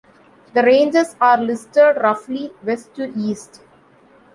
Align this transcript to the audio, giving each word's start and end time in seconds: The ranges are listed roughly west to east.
The 0.55 0.63
ranges 0.63 1.15
are 1.21 1.37
listed 1.37 1.97
roughly 2.01 2.49
west 2.63 2.95
to 2.95 3.13
east. 3.15 3.61